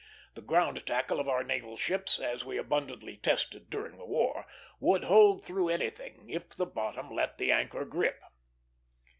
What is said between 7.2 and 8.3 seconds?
the anchor grip.